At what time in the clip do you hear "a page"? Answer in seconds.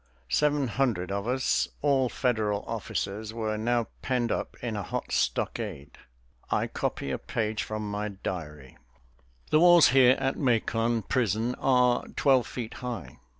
7.11-7.61